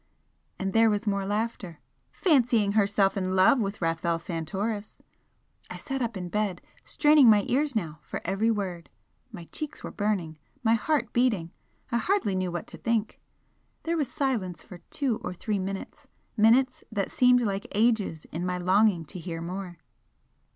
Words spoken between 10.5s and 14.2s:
my heart beating I hardly knew what to think. There was a